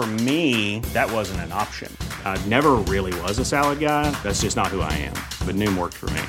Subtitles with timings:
[0.00, 1.94] For me, that wasn't an option.
[2.24, 4.10] I never really was a salad guy.
[4.22, 5.12] That's just not who I am.
[5.44, 6.22] But Noom worked for me.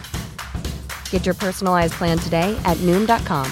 [1.10, 3.48] Get your personalized plan today at Noom.com.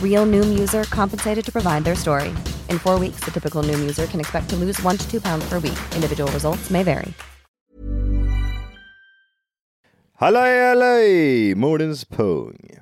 [0.00, 2.28] Real Noom user compensated to provide their story.
[2.68, 5.44] In four weeks, the typical Noom user can expect to lose one to two pounds
[5.48, 5.80] per week.
[5.96, 7.12] Individual results may vary.
[10.20, 11.54] Halloj, halloj!
[11.56, 12.78] Mordens pung.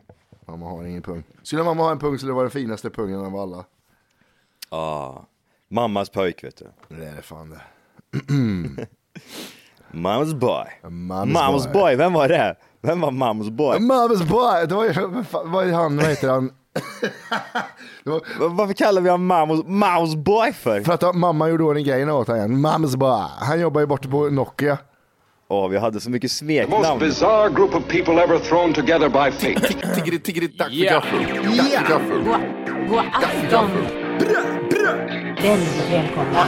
[0.46, 1.24] Mamma har ingen pung.
[1.42, 3.64] Skulle mamma ha en pung skulle det vara den finaste pungen av alla.
[4.68, 5.24] Ah,
[5.70, 6.66] mammas pojk vet du.
[6.96, 7.60] Det är det fan det.
[9.92, 10.64] Mammas boy.
[10.90, 11.72] Mammas Mammas boy.
[11.82, 11.96] boy.
[11.96, 12.56] vem var det?
[12.82, 13.78] Vem var mammas boy?
[13.80, 14.66] Mammas boy!
[14.66, 14.92] Det var ju,
[15.44, 16.50] vad är han, vad heter han?
[18.04, 20.80] var, Va- Varför kallar vi honom mammas, mammas boy för?
[20.80, 22.60] för att mamma gjorde ordning grejerna åt honom.
[22.60, 23.24] Mammas boy.
[23.40, 24.78] Han jobbar ju borta på Nokia.
[25.48, 26.98] Åh, vi hade så mycket Most smeknamn.
[27.00, 29.94] bizarre group of people ever thrown together by fate.
[29.94, 30.92] Tiggeri, tiggeri, tack för Ja.
[30.92, 31.26] gaffel.
[31.56, 32.88] Tack för gaffel.
[32.88, 33.70] God afton!
[35.42, 36.40] Väldigt välkomna.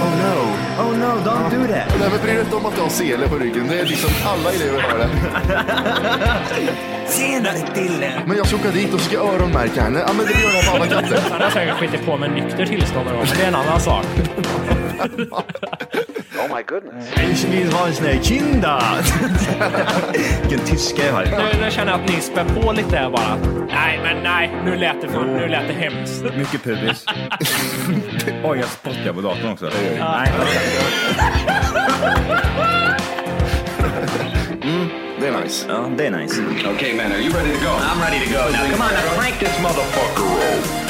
[0.00, 0.34] Oh no,
[0.82, 1.98] oh no, don't do that.
[2.00, 3.68] Nej men bry dig inte om att du har sele på ryggen.
[3.68, 5.08] Det är liksom alla elever har det.
[7.12, 8.22] Tjenare Dille!
[8.26, 10.04] Men jag ska åka dit och ska öronmärka henne.
[10.06, 11.20] Ja men det gör jag på alla katter.
[11.30, 14.06] Han har säkert skitit på med nykter tillstånd men det är en annan sak.
[17.32, 18.82] Ich vill ha en sån här kinda.
[20.40, 21.24] Vilken tyska jag har.
[21.24, 23.36] Nu, nu känner jag att ni spär på lite här bara.
[23.66, 26.24] Nej, men nej, nu lät det, fan, nu lät det hemskt.
[26.36, 27.04] Mycket pubis.
[28.44, 29.70] Oj, jag spottar på datorn också.
[29.98, 30.32] Nej.
[35.20, 35.66] Det är nice.
[35.68, 36.42] Ja, det är nice.
[36.74, 37.70] okay, man, are you ready to go?
[37.70, 38.70] I'm ready to go now.
[38.70, 40.86] Come on, now crank this motherfucker roll.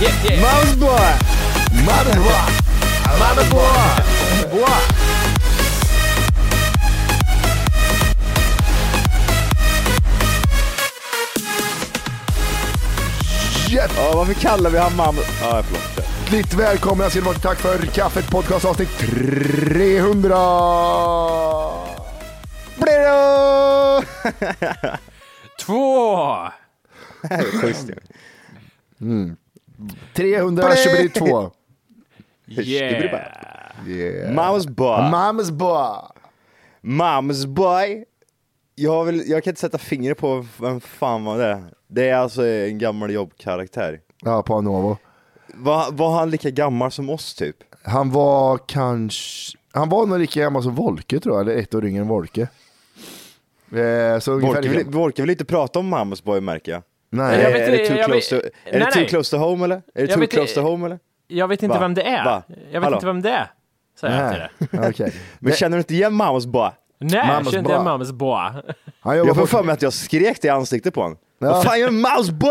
[0.00, 1.12] Mammas boy!
[1.84, 2.50] Mammas boy!
[3.18, 3.60] Mammas boy!
[4.50, 4.80] Boy!
[13.70, 15.20] Ja, varför kallar vi honom mamma...
[15.42, 16.10] Ja, förlåt.
[16.30, 17.38] Hjärtligt välkomna ska ni vara.
[17.38, 20.36] Tack för kaffet podcast avsnitt 300!
[22.76, 24.02] Bledo!
[25.60, 26.26] Två!
[27.60, 27.94] Schysst ju.
[30.14, 31.50] 322.
[32.46, 33.14] Yeah!
[33.86, 34.34] Yeah.
[34.34, 35.10] Mammas boy.
[35.10, 35.96] Mammas boy!
[36.80, 38.04] Mammas boy.
[38.74, 42.46] Jag, vill, jag kan inte sätta fingret på vem fan var det Det är alltså
[42.46, 44.00] en gammal jobbkaraktär.
[44.22, 44.96] Ja, på Anovo.
[45.54, 47.56] Var, var han lika gammal som oss typ?
[47.82, 49.58] Han var kanske...
[49.72, 52.48] Han var nog lika gammal som Volke tror jag, eller ett år yngre än Volke.
[53.72, 56.82] Eh, lika- vill, Volker vill inte prata om Mammas boy märker jag.
[57.12, 57.40] Nej.
[57.40, 59.00] Jag är, vet är det inte, too, jag close, vet- to, är Nej, det too
[59.00, 59.08] nej.
[59.08, 59.76] close to home eller?
[59.76, 60.98] Är det Jag too vet- close to home eller?
[61.28, 61.80] Jag vet inte Va?
[61.80, 62.24] vem det är.
[62.24, 62.42] Va?
[62.48, 62.96] Jag vet Hallå?
[62.96, 63.50] inte vem det är.
[64.00, 64.88] Säger jag till det.
[64.88, 65.12] Okej.
[65.38, 66.70] Men känner du inte igen Mammas boy?
[67.00, 67.84] Nej, jag Mammas känner inte boy.
[67.84, 68.50] mammas boy.
[69.04, 71.18] Jobbar Jag får för mig att jag skrek det i ansiktet på honom.
[71.38, 72.50] Vad fan gör Mammas boy?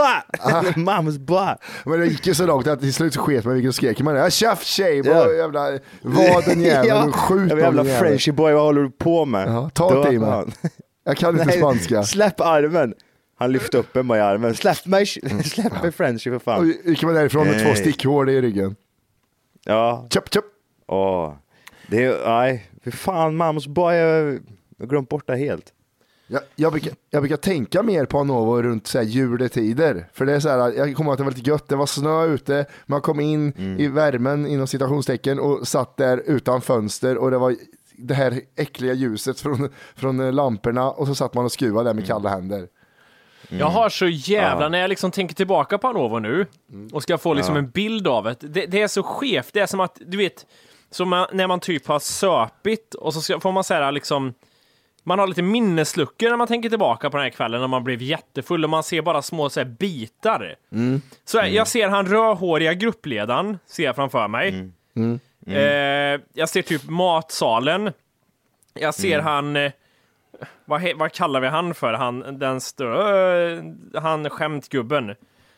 [0.76, 1.47] Mammas boy!
[1.86, 4.16] Men det gick ju så långt att till slut så sket man vilken skrek man.
[4.16, 5.14] Ja, Tjaff tjej, Ja.
[5.14, 5.70] vad jävla...
[6.02, 7.84] Vad den jäveln, skjut Ja, någon jävla.
[8.00, 9.47] Frenchy boy, vad håller du på med?
[9.50, 10.44] Ja, ta ett i mig.
[11.06, 12.03] Jag kan inte Nej, spanska.
[12.03, 12.94] Släpp armen!
[13.39, 14.55] Han lyfte upp en bara i armen.
[14.55, 15.05] Släpp mig,
[15.45, 16.73] släpp mig Frenchy för Och fan.
[16.85, 18.75] gick man därifrån med två stickhål i ryggen.
[19.66, 20.45] Ja, Köp, köp.
[20.88, 21.33] åh.
[21.88, 24.33] Det är, nej, för fan Mammas boy, jag
[24.78, 25.73] jag har glömt bort det helt.
[26.28, 30.07] Jag, jag, brukar, jag brukar tänka mer på Anovo runt så här juletider.
[30.13, 31.85] För det är så här, jag kommer ihåg att det var lite gött, det var
[31.85, 33.79] snö ute, man kom in Mm.
[33.79, 37.55] i värmen inom citationstecken och satt där utan fönster och det var
[37.97, 42.03] det här äckliga ljuset från, från lamporna och så satt man och skruvade där med
[42.03, 42.08] Mm.
[42.08, 42.67] kalla händer.
[43.49, 46.46] Jag har så jävla, när jag liksom tänker tillbaka på Anovo nu
[46.93, 48.35] och ska få liksom en bild av det.
[48.40, 48.66] det.
[48.66, 50.46] Det är så skevt, det är som att, du vet,
[50.91, 54.34] som när man typ har söpit och så ska, får man säga liksom,
[55.03, 58.01] man har lite minnesluckor när man tänker tillbaka på den här kvällen när man blev
[58.01, 60.55] jättefull och man ser bara små så här, bitar.
[61.25, 64.49] Så jag- jag ser han rödhåriga gruppledaren, ser jag framför mig.
[65.47, 67.91] Eh, jag ser typ matsalen.
[68.73, 69.72] Jag ser han, eh,
[70.66, 71.94] vad, vad kallar vi han för?
[71.94, 73.62] Han, den stö,
[73.94, 75.16] han skämtgubben.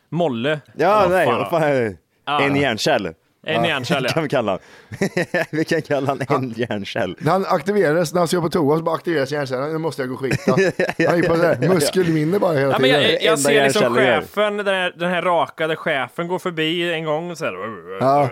[0.08, 0.60] Molle.
[0.76, 1.96] Ja, nej, fan vad fan är det?
[2.24, 2.40] Ja.
[2.42, 3.14] En hjärnkärl.
[3.46, 4.20] En kan ja.
[4.22, 4.58] vi kalla
[5.50, 7.16] vi kan kalla han en hjärncell.
[7.18, 10.08] När han aktiverades, när han ska på toa så bara aktiveras hjärncellerna, nu måste jag
[10.08, 10.52] gå och skita.
[11.08, 13.02] Han gick på så här, muskelminne bara hela Ja, men tiden.
[13.02, 17.04] jag, jag Enda ser liksom chefen, den här, den här rakade chefen går förbi en
[17.04, 17.54] gång så här,
[18.00, 18.30] Ja.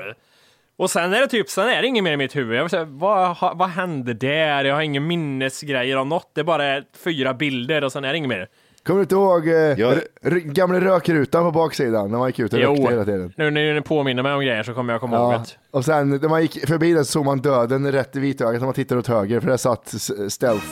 [0.80, 2.58] Och sen är det typ, sen är det inget mer i mitt huvud.
[2.58, 4.64] Jag säga, vad, vad hände där?
[4.64, 6.30] Jag har ingen minnesgrejer av något.
[6.34, 8.48] Det är bara fyra bilder och sen är det inget mer.
[8.82, 9.98] Kommer du inte ihåg eh, Jag-
[10.44, 13.32] gamla rökrutan på baksidan när man gick ut och rökte hela tiden?
[13.36, 15.38] nu när ni påminner mig om grejer så kommer jag komma ihåg Ja.
[15.38, 15.78] det.
[15.78, 18.66] Och sen när man gick förbi den så såg man döden rätt i vitögat när
[18.66, 19.94] man tittade åt höger för där satt
[20.28, 20.66] Stealth.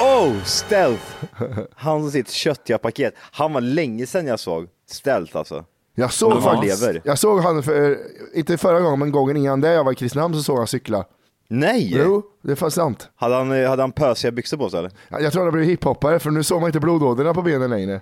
[0.00, 1.02] Oh, Stealth!
[1.74, 3.14] Han som sitt köttiga paket.
[3.32, 5.64] Han var länge sedan jag såg Stealth alltså.
[5.94, 7.02] Jag såg faktiskt, Lever.
[7.04, 7.98] jag såg han för,
[8.34, 11.04] inte förra gången men gången innan det jag var i Kristinehamn så såg han cykla.
[11.48, 11.92] Nej!
[11.96, 13.08] Jo, det är fan sant.
[13.16, 14.90] Hade han, eh, hade han pösiga byxor på sig eller?
[15.08, 17.70] Ja, Jag tror han har blivit hiphoppare för nu såg man inte blodådrorna på benen
[17.70, 18.00] längre.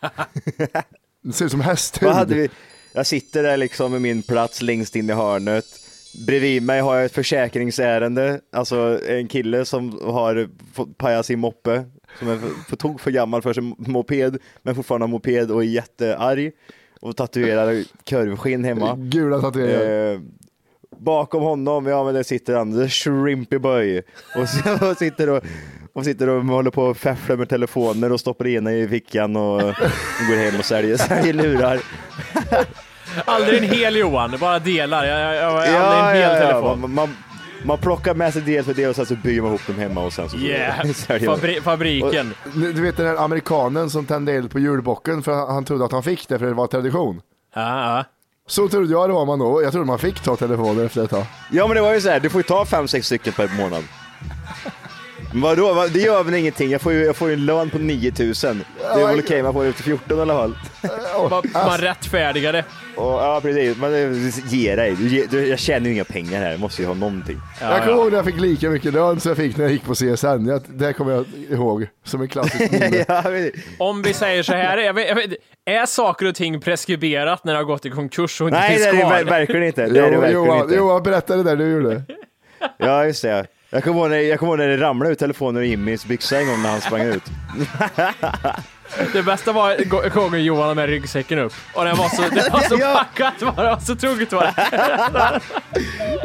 [1.22, 2.06] det ser ut som hästhud.
[2.08, 2.48] Vad hade vi?
[2.92, 5.64] Jag sitter där liksom med min plats längst in i hörnet.
[6.26, 11.84] Bredvid mig har jag ett försäkringsärende, alltså en kille som har fått paja sin moppe,
[12.18, 12.38] som är
[12.68, 16.52] för tog för gammal för sin moped, men fortfarande har moped och är jättearg
[17.00, 18.96] och tatuerar kurvskinn hemma.
[18.96, 20.12] Gula tatueringar.
[20.12, 20.20] Eh,
[20.98, 24.02] bakom honom, ja men där sitter han, the shrimpy boy.
[24.36, 25.44] Och, så, och sitter och,
[25.92, 29.60] och sitter och håller på och fefflar med telefoner och stoppar ena i fickan och,
[30.28, 31.80] går hem och säljer, säljer lurar.
[33.24, 35.04] Aldrig en hel Johan, bara delar.
[35.04, 36.80] Jag, jag, jag, aldrig en hel telefon.
[36.80, 37.16] Man, man,
[37.66, 40.04] man plockar med sig del för del och sen så bygger man ihop dem hemma
[40.04, 40.86] och sen så Yeah.
[41.24, 42.34] Fabri fabriken.
[42.54, 45.84] Du du vet den här amerikanen som tände eld på julbocken för han han trodde
[45.84, 47.20] att han fick det för det var tradition.
[47.54, 48.04] Ja, ja.
[48.48, 49.62] Så trodde jag det var man då.
[49.62, 51.24] Jag trodde man fick ta telefoner efter ett tag.
[51.52, 53.48] Ja men det var ju så här, du får ju ta fem, sex stycken per
[53.56, 53.84] månad.
[55.32, 56.70] Men Vadå, vad- det gör väl ingenting?
[56.70, 58.64] Jag får ju, jag får ju en lön på 9000.
[58.94, 60.56] Det är väl okej, man får det till 14 i alla fall.
[61.30, 62.64] Man, man rättfärdigar det.
[62.96, 64.94] Och, ja precis, men det- ge dig.
[64.98, 67.40] Du, ge- du, jag tjänar ju inga pengar här, jag måste ju ha någonting.
[67.60, 69.84] jag kommer ihåg när jag fick lika mycket lön som jag fick när jag gick
[69.84, 70.46] på CSN.
[70.46, 73.04] Jag, det här kommer jag ihåg som en klassisk minne.
[73.08, 73.22] ja.
[73.78, 75.30] Om vi säger så här, jag vet, jag vet,
[75.64, 78.82] är saker och ting preskriberat när det har gått i konkurs och inte Nej finns
[78.82, 79.10] det är det kvar?
[79.12, 79.86] ver- verkligen inte.
[79.86, 80.74] Det är det Jo, verkligen Johan, inte.
[80.74, 82.02] Johan, berätta det där du gjorde.
[82.78, 83.46] Ja just det.
[83.70, 86.38] Jag kommer ihåg när, jag kommer ihåg när det ramlade ut telefoner i Jimmys byxa
[86.38, 87.22] en gång när han sprang ut.
[89.12, 91.52] Det bästa var gå- gången Johan hade med ryggsäcken upp.
[91.74, 92.94] Och det var så, det var så Ja.
[93.14, 95.40] packat, var det var så troget var det.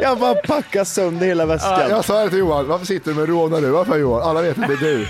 [0.00, 1.90] Jag bara packade sönder hela väskan.
[1.90, 4.22] Jag sa det till Johan, varför sitter du med rånarluva för Johan?
[4.22, 5.06] Alla vet att det är du.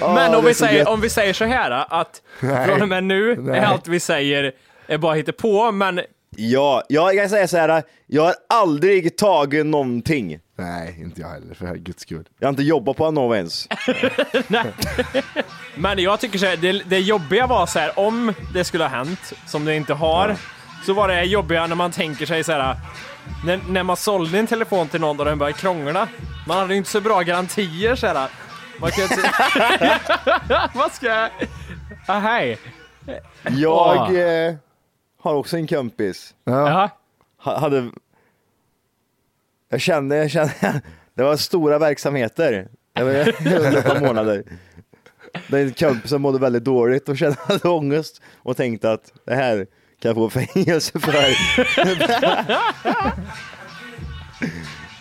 [0.00, 0.88] Men det om är vi, så säger, gött.
[0.88, 1.70] om vi säger så här
[2.00, 2.66] att Nej.
[2.66, 3.58] från och med nu Nej.
[3.60, 4.52] är allt vi säger
[4.86, 6.00] är bara på men
[6.36, 7.82] Ja, jag kan säga så här.
[8.06, 10.38] Jag har aldrig tagit någonting.
[10.58, 12.28] Nej, inte jag heller för guds skull.
[12.38, 13.68] Jag har inte jobbat på Anova ens.
[15.74, 18.88] Men jag tycker så här, det, det jobbiga var så här, om det skulle ha
[18.88, 20.36] hänt, som det inte har,
[20.86, 22.76] så var det jobbiga när man tänker sig så här,
[23.46, 26.08] när, när man sålde en telefon till någon och den började krångla.
[26.46, 28.28] Man hade ju inte så bra garantier så här.
[28.80, 29.30] Man kan inte...
[30.74, 31.30] Vad ska jag...
[32.06, 32.58] Ah, hej.
[33.50, 34.54] Jag eh,
[35.22, 36.34] har också en kompis.
[36.44, 36.90] Jaha.
[37.38, 37.90] Ha, hade...
[39.68, 40.52] Jag kände, jag kände,
[41.14, 42.68] det var stora verksamheter.
[42.92, 43.12] Det var
[43.56, 44.44] under ett par månader.
[45.48, 49.34] Det är en kompis som mådde väldigt dåligt och kände ångest och tänkte att det
[49.34, 49.66] här
[50.00, 51.12] kan jag få fängelse för.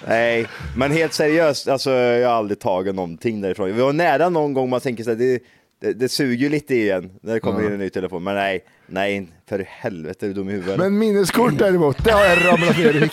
[0.07, 0.47] Nej,
[0.77, 3.75] men helt seriöst, alltså jag har aldrig tagit någonting därifrån.
[3.75, 5.39] Vi var nära någon gång man tänker så här, det,
[5.81, 8.23] det, det suger ju lite igen när det kommer in en ny telefon.
[8.23, 10.77] Men nej, nej, för helvete är du dum i huvudet?
[10.77, 13.03] Men minneskort däremot, det har jag ramlat ner i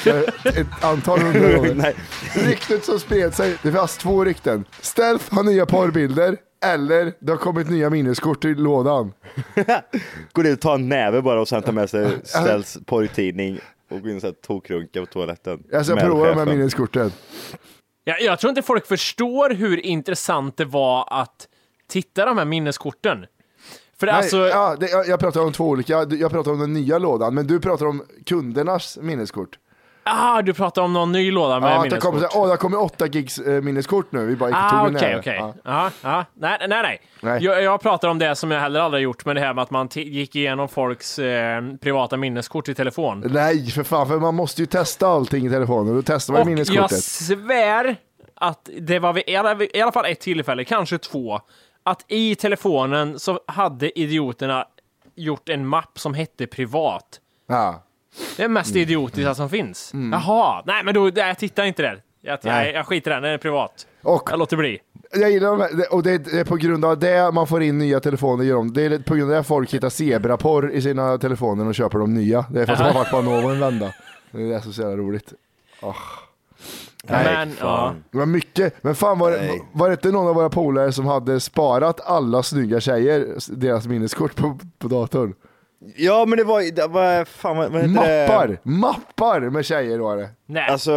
[0.61, 1.75] ett antal hundra gånger.
[1.75, 1.95] nej.
[2.35, 4.65] Ryktet som spred sig, det fanns två rykten.
[4.81, 9.13] Stealth har nya porrbilder, eller det har kommit nya minneskort i lådan.
[10.33, 13.59] Går ut och tar en näve bara och sen tar med sig ställs porrtidning
[13.91, 15.63] och går in och tokrunka på toaletten.
[15.71, 17.13] Jag ska prova de här minneskorten.
[18.05, 21.49] Jag, jag tror inte folk förstår hur intressant det var att
[21.89, 23.27] titta de här minneskorten.
[24.01, 26.59] För det, Nej, alltså, ja, det, jag, jag pratar om två olika, jag pratar om
[26.59, 29.59] den nya lådan, men du pratar om kundernas minneskort.
[30.05, 32.15] ah, du pratar om någon ny låda med Ja, minneskort.
[32.21, 34.71] här, åh, det har kommit 8 gigs eh, minneskort nu, vi bara gick och Ah,
[34.79, 35.21] tog en okej, näve.
[35.21, 35.37] okej.
[35.39, 35.55] Ja.
[35.65, 36.25] Ja, ja.
[36.35, 37.01] Nej, nej, nej.
[37.21, 37.45] Nej.
[37.45, 39.71] Jag, jag pratar om det som jag heller aldrig gjort med det här med att
[39.71, 43.25] man gick igenom folks eh, privata minneskort i telefon.
[43.31, 46.49] Nej, för fan, för man måste ju testa allting i telefonen, då testar man Och
[46.49, 47.05] jag minneskortet.
[47.05, 47.97] svär
[48.35, 49.37] att det var vid i
[49.83, 51.41] alla fall ett tillfälle, kanske två,
[51.91, 54.67] att i telefonen så hade idioterna
[55.15, 57.21] gjort en mapp som hette privat.
[57.49, 57.83] Ja.
[58.37, 59.93] Det är mest idiotiska som finns.
[60.13, 62.03] Jaha, nej men då, jag tittar inte där.
[62.21, 63.87] Jag, jag, jag skiter i den, den är privat.
[64.03, 64.79] Och Jag låter bli.
[65.13, 68.01] Jag gillar de här, och det är, på grund av det man får in nya
[68.01, 68.53] telefoner.
[68.55, 68.73] De.
[68.73, 72.15] Det är på grund av det folk hittar zebraporr i sina telefoner och köper de
[72.15, 72.45] nya.
[72.51, 73.95] Det är för att de har varit på en vända.
[74.31, 75.33] Det är så jävla roligt.
[77.05, 77.55] Men, ja.
[77.67, 78.05] fan.
[78.11, 79.63] Det var mycket, men fan var det, Nej.
[79.73, 83.27] var det inte någon av våra polare som hade sparat alla snygga tjejer,
[83.57, 85.35] deras minneskort på, på datorn?
[85.97, 88.29] Ja men det var, det var fan vad, vad heter det?
[88.29, 88.59] Mappar!
[88.63, 90.29] Mappar med tjejer var det.
[90.47, 90.69] Nej.
[90.71, 90.93] Alltså,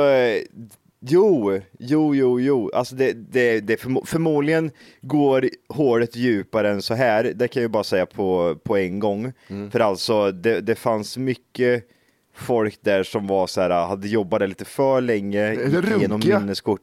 [0.99, 2.71] jo, jo, jo, jo.
[2.73, 7.23] Alltså det, det, det förmo- förmodligen går håret djupare än så här.
[7.35, 9.33] Det kan jag ju bara säga på, på en gång.
[9.47, 9.71] Mm.
[9.71, 11.83] För alltså, det, det fanns mycket
[12.41, 16.39] folk där som var så här, hade jobbat där lite för länge, runkiga?
[16.39, 16.81] minneskort.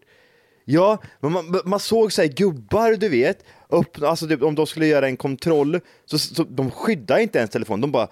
[0.65, 4.67] Ja, men man, man såg så här gubbar, du vet, upp, alltså typ, om de
[4.67, 8.09] skulle göra en kontroll, så, så de skyddade inte ens telefonen, de bara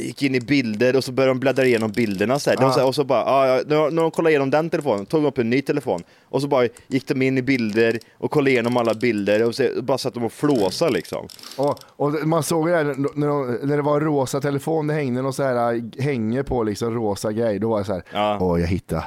[0.00, 2.56] gick in i bilder och så började de bläddra igenom bilderna så här.
[2.56, 2.72] De, Ah.
[2.72, 5.22] så här och så bara, ah, ja, när, när de kollade igenom den telefonen, tog
[5.22, 8.50] de upp en ny telefon och så bara gick de in i bilder och kollade
[8.50, 11.28] igenom alla bilder och så, bara satt de och flåsade liksom.
[11.56, 14.94] Och, och man såg det här när, de, när det var en rosa telefon, det
[14.94, 17.58] hängde någon så här äh, hänger på liksom rosa grej.
[17.58, 18.38] Då var det så här, Ja.
[18.40, 19.04] åh jag hittade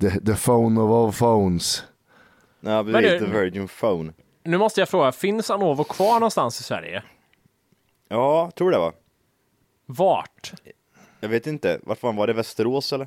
[0.00, 1.82] the, the phone of all phones.
[2.60, 4.12] Ja, Men precis, the Virgin Phone.
[4.44, 7.02] Nu måste jag fråga, finns Anovo kvar någonstans i Sverige?
[8.08, 8.92] Ja, tror det va?
[9.90, 10.52] Vart?
[11.20, 12.32] Jag vet inte, vart fan var det?
[12.32, 13.06] Västerås eller?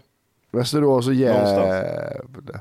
[0.52, 1.68] Västerås och Någonstans.
[1.68, 2.60] Gävle.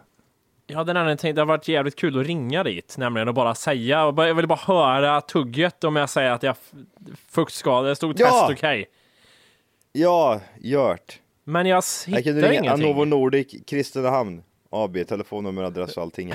[0.66, 3.54] Jag hade nämligen tänkt, det hade varit jävligt kul att ringa dit, nämligen och bara
[3.54, 6.78] säga, och bara- jag ville bara höra tugget om jag säger att jag f-
[7.28, 8.26] fuktskadad, det stod Ja!
[8.26, 8.86] test okej.
[9.92, 11.18] Ja, Gjort.
[11.44, 12.86] Men jag s- Jag kan hittar ringa ingenting.
[12.90, 16.34] Anovo Nordic, Kristinehamn, AB, telefonnummer, adress och allting.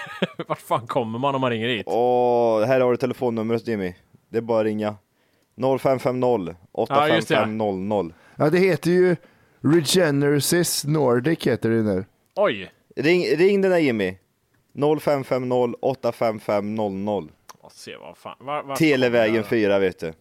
[0.48, 1.86] Vart fan kommer man om man ringer dit?
[1.88, 3.94] Åh, här har du telefonnumret Jimmy.
[4.28, 4.94] Det är bara att ringa.
[5.56, 6.56] 0550
[6.88, 7.34] Ja, just det.
[7.42, 8.14] 85500.
[8.36, 9.16] Ja det heter ju
[9.60, 12.04] Regenesis Nordic heter det nu.
[12.34, 12.72] Oj!
[12.96, 14.16] Ring, ring den där Jimmy.
[15.00, 17.32] 0550 85500.
[17.62, 18.36] Måste se vad fan.
[18.40, 20.12] Var, var Televägen 4 vet du.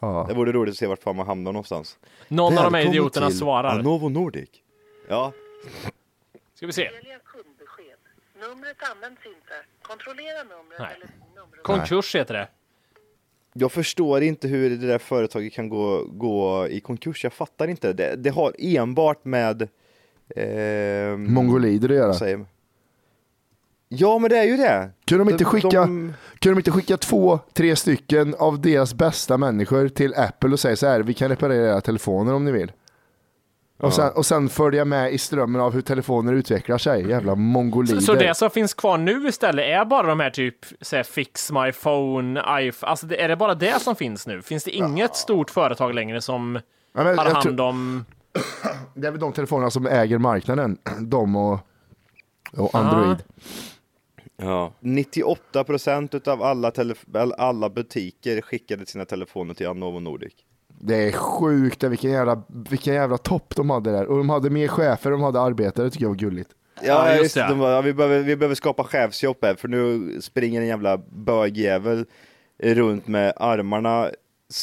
[0.00, 0.26] Ja.
[0.28, 1.98] Det vore roligt att se vart fan man hamnar någonstans.
[2.28, 3.78] Någon av de här Välkommen idioterna till svarar.
[3.78, 4.50] Anovo Nordic.
[5.08, 5.32] Ja,
[6.54, 6.90] Ska vi se.
[8.40, 9.54] Numret används inte.
[9.82, 10.94] Kontrollera numret Nej.
[10.96, 11.62] eller numret.
[11.62, 12.48] Konkurs heter det.
[13.52, 17.24] Jag förstår inte hur det där företaget kan gå, gå i konkurs.
[17.24, 17.92] Jag fattar inte.
[17.92, 19.68] Det, det har enbart med...
[20.36, 22.14] ehm, Mongolider att göra.
[22.14, 22.46] säger?
[23.88, 24.90] Ja, men det är ju det.
[25.04, 29.36] Kunde de inte skicka, de- kunde de inte skicka två, tre stycken av deras bästa
[29.36, 32.72] människor till Apple och säga så här, vi kan reparera era telefoner om ni vill.
[33.80, 37.08] Och, sen, och sen följa med i strömmen av hur telefoner utvecklar sig.
[37.08, 38.00] Jävla mongolider.
[38.00, 41.02] Så, så det som finns kvar nu istället är bara de här typ så här,
[41.02, 42.90] Fix My Phone, iPhone.
[42.90, 44.42] Alltså det, är det bara det som finns nu?
[44.42, 46.60] Finns det inget stort företag längre som
[46.92, 48.04] Ja, men har hand om...
[48.94, 50.78] Det är väl de telefonerna som äger marknaden.
[51.00, 51.58] De och,
[52.56, 53.18] och Android.
[54.36, 54.72] Ja.
[54.80, 56.72] 98 procent utav alla,
[57.38, 60.34] alla butiker skickade sina telefoner till Anovo Nordic.
[60.82, 64.06] Det är sjukt vilken jävla, vilken jävla topp de hade där.
[64.06, 66.50] Och de hade mer chefer, de hade arbetare, det tycker jag var gulligt.
[66.82, 67.46] Ja, Ja, just det.
[67.48, 70.98] De bara, ja, vi, behöver, vi behöver skapa chefsjobb här, för nu springer en jävla
[70.98, 72.06] bögjävel
[72.62, 74.10] runt med armarna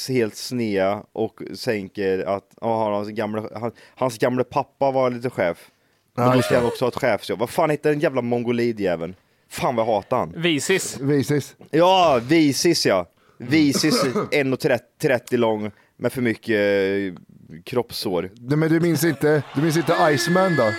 [0.09, 5.71] helt snea och sänker att oh, hans, gamla, han, hans gamla pappa var lite chef.
[6.15, 7.39] Ja, Men då just ska han också ha ett chefsjobb.
[7.39, 9.15] Vad fan heter den jävla mongolidjäveln?
[9.49, 10.33] Fan vad jag hatar han.
[10.37, 10.99] Visis.
[10.99, 11.55] Visis.
[11.71, 13.05] Ja, Visis ja.
[13.37, 18.29] Visis 1,30 lång med för mycket eh, kroppshår.
[18.39, 20.63] Nej, Men du minns inte, du minns inte Iceman då?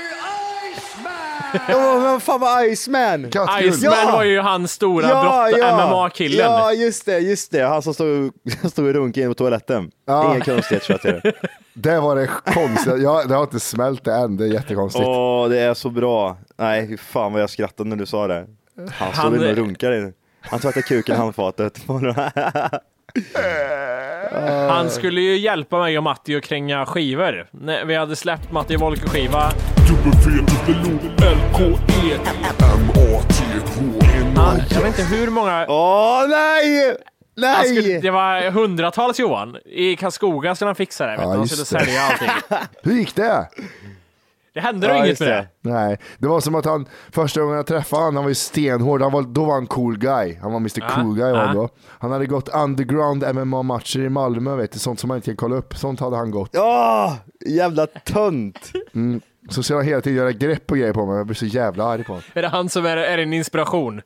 [1.68, 3.30] Ja, men vad fan var Iceman?
[3.30, 3.74] Kattguld.
[3.74, 4.12] Iceman Ja!
[4.12, 6.46] var ju hans stora brott, MMA-killen.
[6.46, 7.62] Ja, just det, just det.
[7.62, 8.32] Han som stod,
[8.70, 9.90] stod och runkade in på toaletten.
[10.06, 10.34] Ja.
[10.34, 11.48] Inga konstigheter tror jag att det är.
[11.80, 15.04] Det var det konstiga, ja, det har inte smält det än, det är jättekonstigt.
[15.06, 16.36] Åh, det är så bra.
[16.56, 18.46] Nej, fan vad jag skrattade när du sa det.
[18.76, 20.12] Han stod Han- inne och runkade.
[20.40, 21.78] Han tvättade kuken i handfatet.
[24.68, 27.46] Han skulle ju hjälpa mig och Matti att kränga skivor.
[27.50, 29.52] När vi hade släppt Matti Wolke-skiva.
[34.36, 35.66] Han, jag vet inte hur många...
[35.68, 36.96] Åh nej!
[37.42, 38.00] Han skulle, Nej!
[38.00, 39.56] det var hundratals Johan.
[39.64, 41.12] I Karlskoga skulle han fixa det.
[41.12, 41.28] Vet Ja.
[41.28, 41.66] Han skulle det.
[41.66, 42.28] sälja allting.
[42.82, 43.48] Hur gick det?
[44.58, 45.48] Det hände Ja, inget med det.
[45.62, 45.70] det.
[45.70, 49.02] Nej, det var som att han, första gången jag träffade honom, han var ju stenhård,
[49.02, 50.38] han var, då var han cool guy.
[50.42, 51.52] Han var Mr Ja, cool guy ja.
[51.54, 51.68] då.
[51.84, 55.56] Han hade gått underground MMA-matcher i Malmö, vet du, sånt som man inte kan kolla
[55.56, 55.76] upp.
[55.76, 56.56] Sånt hade han gått.
[56.56, 57.14] Åh,
[57.46, 58.72] jävla tönt!
[59.50, 61.84] Så ser han hela tiden göra grepp på grejer på mig, jag blir så jävla
[61.84, 62.22] arg på honom.
[62.34, 64.00] Är det han som är, är en inspiration?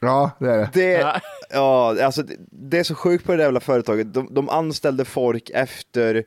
[0.00, 0.70] Ja, det är det.
[0.72, 1.20] Det, Ja.
[1.50, 4.14] ja, alltså, det, det är så sjukt på det där jävla företaget.
[4.14, 6.24] De, de anställde folk efter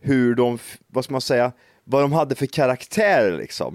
[0.00, 1.52] hur de, vad ska man säga,
[1.88, 3.74] vad de hade för karaktär liksom.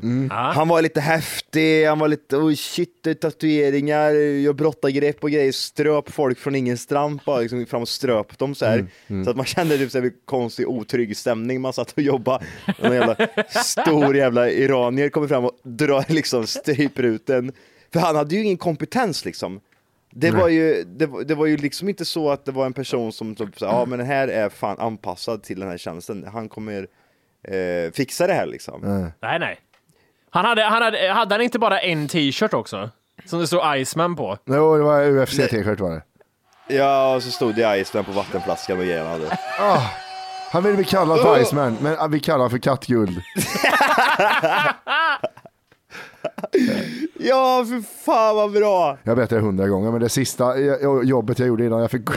[0.53, 4.11] Han var lite häftig, han var lite, oj shit, tatueringar,
[4.43, 8.65] jag brottagrepp och grejer, ströp folk från ingenstans bara liksom fram och ströp dem så
[8.65, 8.85] här.
[9.25, 12.45] Så att man kände typ så här konstig otrygg stämning, man satt och jobbade.
[12.79, 13.15] Och en jävla
[13.63, 17.51] stor jävla iranier kommer fram och drar liksom stryper ut den.
[17.93, 19.59] För han hade ju ingen kompetens liksom.
[20.13, 22.73] Det var, ju, det, var- det var ju liksom inte så att det var en
[22.73, 26.49] person som typ, ja men den här är fan anpassad till den här tjänsten, han
[26.49, 26.87] kommer
[27.47, 29.11] eh, fixa det här liksom.
[29.21, 29.59] Nej, nej.
[30.29, 32.89] Han hade, han hade, hade han inte bara en t-shirt också?
[33.25, 34.37] Som det stod Iceman på?
[34.45, 36.01] Jo, det var UFC t-shirt var det.
[36.75, 39.37] Ja, och så stod det Iceman på vattenflaskan och grejer han hade.
[40.51, 43.21] Han ville bli kallad för Iceman, men ah, vi kallar honom för kattguld.
[47.19, 48.97] Ja, för fan vad bra!
[49.03, 52.09] Jag berättade det hundra gånger, men det sista eh, jobbet jag gjorde innan jag fick,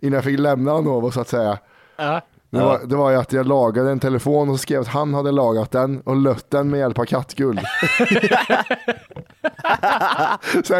[0.00, 1.58] innan jag fick lämna Anovo så att säga.
[1.96, 2.20] Ja.
[2.50, 5.30] Det var, det var ju att jag lagade en telefon och skrev att han hade
[5.32, 7.60] lagat den och lött den med hjälp av kattguld.
[10.64, 10.74] så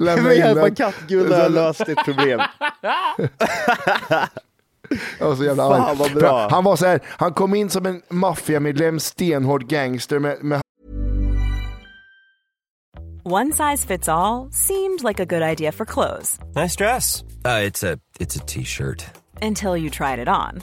[0.00, 2.40] Med hjälp av kattguld har jag löst ett problem.
[5.18, 5.96] Jag var så jävla Fan, arg.
[5.96, 6.48] vad bra.
[6.50, 10.60] Han var så här, han kom in som en maffiamedlem, stenhård gangster med, med
[13.24, 17.22] One size fits all seemed like a good idea for clothes Nice dress.
[17.44, 19.04] Uh, it's a it's a t-shirt.
[19.42, 20.62] until you tried it on.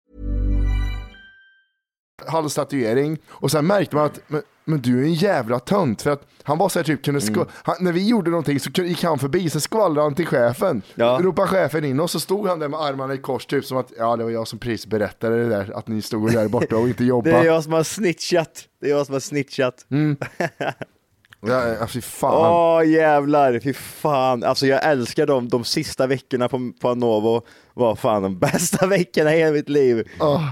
[2.27, 6.27] Halstatuering och sen märkte man att men, men du är en jävla tönt för att
[6.43, 9.19] han var så här typ kunde sk- han, när vi gjorde någonting så gick han
[9.19, 10.81] förbi så skvallrade han till chefen.
[10.95, 11.19] Ja.
[11.21, 13.91] Ropade chefen in och så stod han där med armarna i kors typ som att
[13.97, 16.87] ja det var jag som precis berättade det där att ni stod där borta och
[16.87, 17.45] inte Det är jobbade.
[17.45, 18.63] jag som har snitchat.
[18.81, 19.85] Det är jag som har snitchat.
[19.87, 20.71] Ja,
[21.79, 22.51] ja, fy fan.
[22.51, 24.43] Åh jävlar, fy fan.
[24.43, 25.49] Alltså jag älskar dem.
[25.49, 27.41] De sista veckorna på, på Anovo
[27.73, 30.07] var fan de bästa veckorna i hela mitt liv.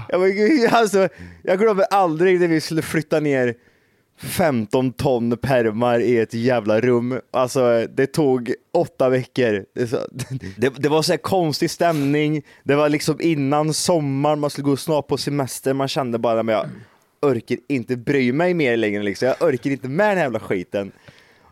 [0.08, 1.08] Jag, var, gud, alltså,
[1.42, 3.54] jag glömmer aldrig när vi skulle flytta ner
[4.20, 7.20] 15 ton permar i ett jävla rum.
[7.30, 9.64] Alltså det tog åtta veckor.
[9.74, 9.90] Det,
[10.56, 12.42] det, det var så här konstig stämning.
[12.64, 15.74] Det var liksom innan sommaren, man skulle gå snart på semester.
[15.74, 16.66] Man kände bara, men jag
[17.22, 19.28] orkar inte bry mig mer längre liksom.
[19.28, 20.92] Jag orkar inte med den här jävla skiten.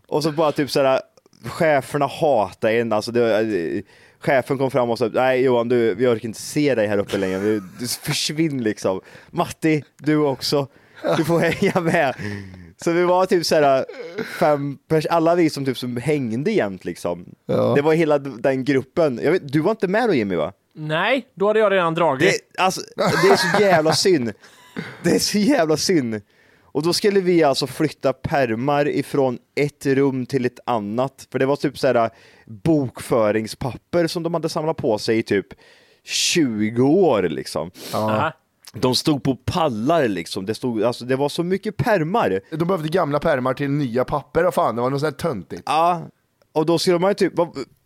[0.07, 1.01] Och så bara typ såhär,
[1.45, 2.93] cheferna hatar en.
[2.93, 3.83] Alltså det, eh,
[4.19, 7.19] chefen kom fram och sa, nej Johan, du, vi orkar inte se dig här uppe
[7.19, 7.39] längre.
[7.39, 9.01] Du, du försvinn liksom.
[9.31, 10.67] Matti, du också.
[11.17, 12.15] Du får hänga med.
[12.85, 13.85] Så vi var typ såhär,
[14.39, 17.25] fem pers, alla vi som typ som hängde jämt liksom.
[17.47, 17.73] Ja.
[17.77, 19.21] Det var hela den gruppen.
[19.23, 20.53] Jag vet, du var inte med då Jimmy va?
[20.75, 22.49] Nej, då hade jag redan dragit.
[22.53, 24.33] Det, alltså, det är så jävla synd.
[25.03, 26.21] Det är så jävla synd.
[26.63, 31.27] Och då skulle vi alltså flytta permar ifrån ett rum till ett annat.
[31.33, 32.11] För det var typ såhär
[32.47, 35.47] bokföringspapper som de hade samlat på sig i typ
[36.05, 37.71] 20 år liksom.
[37.95, 38.33] Aha.
[38.73, 40.47] De stod på pallar liksom.
[40.47, 42.41] Det, stod, alltså, det var så mycket permar.
[42.51, 45.63] De behövde gamla pärmar till nya papper och fan det var något sånt här töntigt.
[45.67, 46.03] Ja,
[46.53, 47.33] och då skulle man ju typ,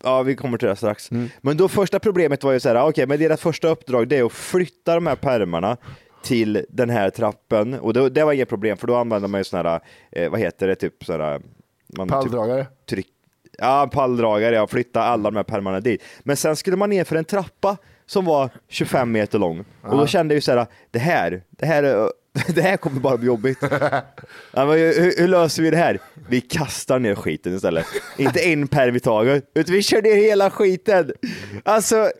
[0.03, 1.09] ja vi kommer till det strax.
[1.41, 4.23] Men då första problemet var ju så här, okej men deras första uppdrag det är
[4.23, 5.77] att flytta de här pärmarna
[6.23, 9.43] till den här trappen och det, det var inget problem för då använder man ju
[9.43, 9.81] sådana här,
[10.11, 11.41] eh, vad heter det, typ sådana här,
[11.97, 12.63] man Palldragare.
[12.65, 13.07] Typ, tryck,
[13.57, 16.03] ja, palldragare, ja, flytta alla de här pärmarna dit.
[16.23, 20.07] Men sen skulle man ner för en trappa som var 25 meter lång och då
[20.07, 22.09] kände jag ju så här, det här, det här är
[22.55, 23.57] det här kommer bara bli jobbigt.
[24.51, 25.99] Ja, hur, hur löser vi det här?
[26.29, 27.85] Vi kastar ner skiten istället.
[28.17, 31.11] Inte en perm i taget, utan vi kör ner hela skiten.
[31.63, 31.95] Alltså,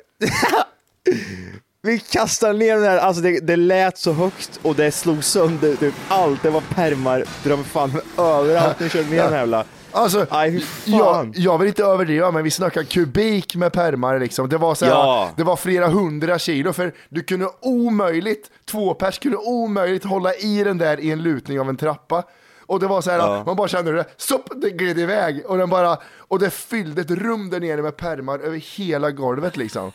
[1.86, 5.76] vi kastar ner den här, alltså det, det lät så högt och det slog sönder
[5.76, 6.44] typ allt.
[6.44, 8.76] Det var permar, de fan överallt.
[8.82, 9.66] Vi körde ner den här jävla...
[9.92, 14.50] Alltså, Aj, jag, jag vill inte överdriva men vi snackar kubik med permar liksom.
[14.50, 15.30] Det var, så Ja.
[15.38, 20.64] det var flera hundra kilo för du kunde omöjligt, två pers kunde omöjligt hålla i
[20.64, 22.24] den där i en lutning av en trappa.
[22.66, 23.44] Och det var så här, Ja.
[23.46, 25.44] man bara kände hur det, stopp, det gled iväg.
[25.48, 29.58] Och, den bara, och det fyllde ett rum där nere med pärmar över hela golvet
[29.58, 29.92] liksom.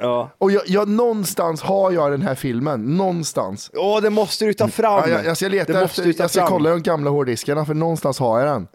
[0.00, 0.30] Ja.
[0.38, 3.70] Och jag, jag, någonstans har jag den här filmen, någonstans.
[3.74, 5.00] Åh, det måste du ta fram!
[5.00, 6.48] Ja, jag, jag ska leta efter, jag ska fram.
[6.48, 8.68] kolla de gamla hårddiskarna för någonstans har jag den.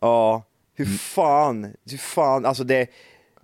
[0.00, 0.42] Ja,
[0.74, 2.86] hur fan, hur fan, alltså det...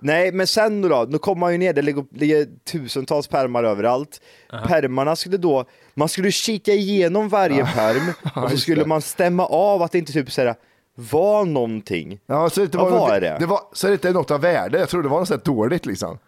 [0.04, 4.20] Nej, men sen då, då kommer man ju ner, det ligger, ligger tusentals pärmar överallt.
[4.66, 8.12] Pärmarna skulle då, man skulle kika igenom varje pärm
[8.44, 10.54] och så skulle man stämma av att det inte typ såhär
[10.94, 12.20] var någonting.
[12.26, 13.36] Ja, så det inte Vad var, var det?
[13.40, 15.44] det var, så det inte är något av värde, jag tror det var något sånt
[15.44, 16.18] dåligt liksom.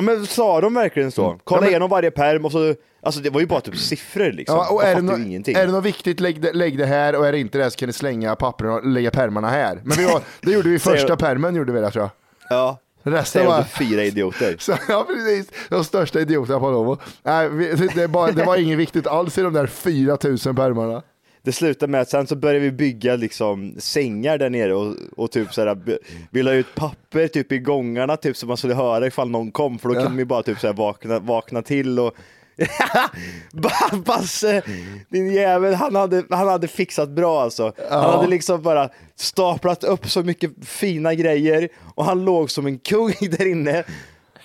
[0.00, 1.38] Ja, men sa de verkligen så?
[1.44, 4.32] Kolla Ja, men- igenom varje pärm och så, alltså det var ju bara typ siffror
[4.32, 4.56] liksom.
[4.56, 5.56] Ja, och är det, no- ingenting.
[5.56, 7.76] är det något viktigt, lägg det, lägg det här och är det inte det så
[7.76, 9.80] kan ni slänga pappren och lägga pärmarna här.
[9.84, 12.10] Men vi var, det gjorde vi första pärmen, gjorde vi det tror jag.
[12.58, 13.62] Ja, Resten var...
[13.62, 14.56] fyra idioter.
[14.58, 16.98] Så, ja precis, de största idioterna på Novo.
[17.22, 17.48] Nej,
[17.94, 21.02] det, är bara, det var inget viktigt alls i de där 4000 pärmarna.
[21.42, 25.30] Det slutade med att sen så började vi bygga liksom sängar där nere och, och
[25.30, 25.48] typ
[25.86, 25.98] b-
[26.30, 29.78] vi la ut papper typ i gångarna typ så man skulle höra ifall någon kom
[29.78, 30.02] för då Ja.
[30.02, 32.14] kunde vi bara typ såhär vakna, vakna till och
[33.52, 34.62] Ba- Basse,
[35.08, 37.64] din jävel, han hade, han hade fixat bra alltså.
[37.64, 38.16] Han Ja.
[38.16, 43.12] hade liksom bara staplat upp så mycket fina grejer och han låg som en kung
[43.30, 43.84] där inne.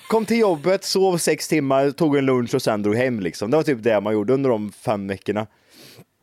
[0.10, 3.52] Kom till jobbet, sov sex timmar, tog en lunch och sen drog hem liksom.
[3.52, 5.48] Det var typ det man gjorde under de fem veckorna.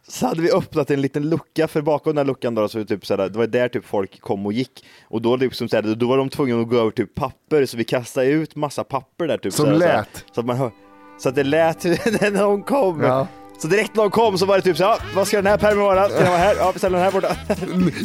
[0.09, 3.29] Så hade vi öppnat en liten lucka, för bakom den luckan då, så typ såhär,
[3.29, 4.85] det var där typ folk kom och gick.
[5.09, 7.85] Och då, liksom, såhär, då var de tvungna att gå över typ papper, så vi
[7.85, 9.39] kastade ut massa papper där.
[9.39, 10.25] Typ, Som såhär, såhär, lät.
[10.35, 10.71] Så att, man hör,
[11.19, 11.85] så att det lät
[12.33, 13.03] när de kom.
[13.03, 13.27] Ja.
[13.59, 15.59] Så direkt när de kom så var det typ så ja, vad ska den här
[15.59, 16.09] pärmen vara?
[16.09, 16.57] Ska den vara här?
[16.59, 17.37] Ja, vi ställer den här borta.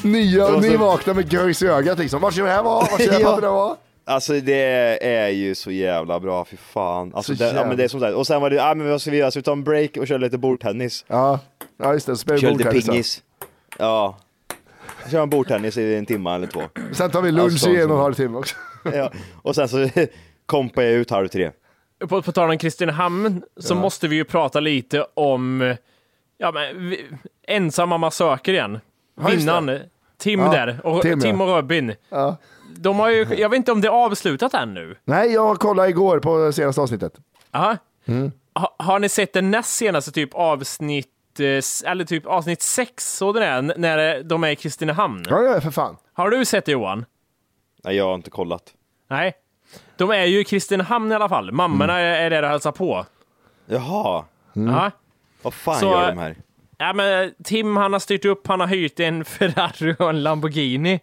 [0.08, 2.22] Nya, var ni vaknar med göjs i ögat liksom.
[2.22, 2.80] Var ska det här vara?
[2.80, 3.76] Var ska det här pappret vara?
[4.08, 7.12] Alltså det är ju så jävla bra, fy fan.
[7.16, 8.14] Alltså, Så det, ja, jävla- men det är som sagt.
[8.16, 9.32] Och sen var det, ja men vad ska vi göra?
[9.32, 11.06] Ska vi ta en break och köra lite bordtennis?
[11.08, 11.40] Ja,
[11.78, 12.18] ja just det.
[12.18, 12.86] Spela Kör lite bordtennis.
[12.86, 12.92] då.
[12.92, 13.24] pingis.
[13.80, 14.18] Ja.
[15.12, 16.62] Kör en bordtennis i en timme eller två.
[16.94, 18.56] Sen tar vi lunch Alltså, i en och en halv timme också.
[18.94, 19.12] Ja.
[19.42, 19.90] Och sen så
[20.46, 21.52] kompar jag ut halv tre.
[22.10, 25.76] På, på tal om Kristinehamn så måste vi ju prata lite om
[26.38, 27.06] ja, men, vi,
[27.48, 28.80] ensamma massöker igen.
[29.22, 29.80] Ja, just Vinnaren,
[30.18, 31.44] Tim Ja, där, och Tim, Tim, ja.
[31.46, 31.94] och Robin.
[32.10, 32.38] Ja.
[32.80, 34.96] De har ju, jag vet inte om det är avslutat än nu.
[35.06, 37.14] Nej, jag kollade igår på senaste avsnittet.
[37.52, 37.78] Aha.
[38.06, 38.32] Mm.
[38.56, 43.34] Ha, har ni sett den näst senaste typ avsnitt, eh, eller typ avsnitt sex, så
[43.34, 45.24] den är, n- när de är i Kristinehamn?
[45.30, 45.98] Ja, ja, för fan.
[46.14, 47.06] Har du sett det Johan?
[47.84, 48.64] Nej, jag har inte kollat.
[49.10, 49.34] Nej.
[49.98, 51.52] De är ju i Kristinehamn i alla fall.
[51.52, 52.14] Mammorna Mm.
[52.14, 53.06] är, är där och hälsar på.
[53.66, 54.92] Jaha, Ja.
[55.42, 56.36] vad fan Så- gör de här?
[56.78, 61.00] Ja, men Tim han har styrt upp, han har hyrt en Ferrari och en Lamborghini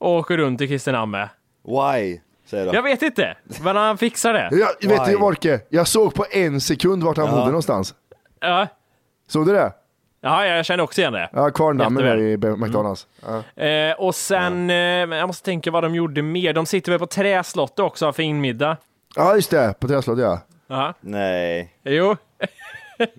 [0.00, 1.28] och åker runt i Kristinehamn med.
[1.64, 2.20] Why?
[2.46, 2.74] Säger de.
[2.74, 4.48] Jag vet inte, men han fixar det.
[4.80, 7.32] Jag, vet du Wolke, jag såg på en sekund vart han Ja.
[7.32, 7.94] bodde någonstans.
[8.40, 8.66] Ja,
[9.28, 9.72] Såg du det?
[10.20, 11.30] ja jag känner också igen det.
[11.32, 13.06] Ja, Kvarndammen där i McDonalds.
[13.56, 13.62] Ja.
[13.64, 16.52] Eh, och sen, eh, jag måste tänka vad de gjorde mer.
[16.52, 18.76] De sitter väl på Träslottet också och har fin middag.
[19.16, 19.74] ja, just det.
[19.80, 20.40] På Träslottet ja.
[20.66, 20.94] Ja.
[21.00, 22.16] Nej, Jo.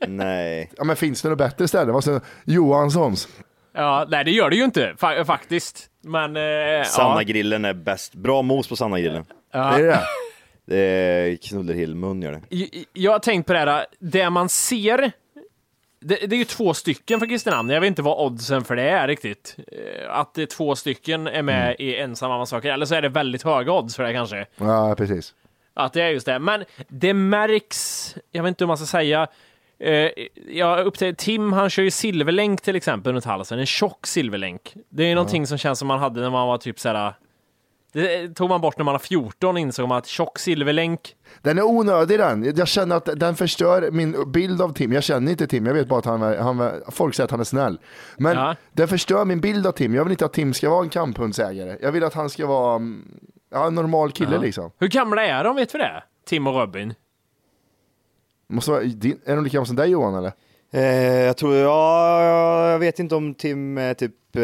[0.08, 0.72] nej.
[0.78, 1.92] Ja, men finns det något bättre ställe?
[1.92, 3.28] Vad Johanssons?
[3.74, 5.90] Ja, nej det gör det ju inte fa- faktiskt.
[6.04, 7.22] Men, eh, Sanna ja.
[7.22, 8.14] grillen är bäst.
[8.16, 9.26] Bra mos på Sanna grillen.
[9.54, 9.78] Ja.
[9.78, 10.00] Är det det?
[10.66, 12.42] Det är Knullerhillmun gör det.
[12.56, 15.12] Jag- Jag har tänkt på det här, det man ser,
[16.02, 17.70] det, det är ju två stycken för Kristinehamn.
[17.70, 19.56] Jag vet inte vad oddsen för det är riktigt.
[19.72, 21.76] Eh, Att det är två stycken är med Mm.
[21.80, 24.46] i ensamma massakrer, eller så är det väldigt höga odds för det kanske.
[24.58, 25.34] Ja, precis.
[25.74, 26.40] Att det är just det.
[26.40, 29.28] Men det märks, jag vet inte hur man ska säga.
[29.84, 30.10] Eh,
[30.50, 34.76] jag upptäckte, Tim han kör ju silverlänk till exempel runt halsen, en tjock silverlänk.
[34.90, 37.14] Det är någonting som känns som man hade när man var typ såhär,
[37.94, 41.64] det tog man bort när man var 14 insåg man att tjock silverlänk, Den är
[41.64, 42.54] onödig den.
[42.56, 44.92] Jag känner att den förstör min bild av Tim.
[44.94, 47.44] Jag känner inte Tim, jag vet bara att han, han folk säger att han är
[47.44, 47.80] snäll.
[48.18, 48.56] Men Ja.
[48.72, 49.96] den förstör min bild av Tim.
[49.96, 51.78] Jag vill inte att Tim ska vara en kamphundsägare.
[51.82, 53.08] Jag vill att han ska vara mm,
[53.52, 54.72] ja, en normal kille liksom.
[54.80, 56.04] Hur gamla är de, vet vi det?
[56.28, 56.94] Tim och Robin?
[58.52, 60.32] Måste vara, din- är de lika gamla som dig Johan eller?
[60.74, 64.42] Eh, jag tror, ja, jag vet inte om Tim är typ, eh,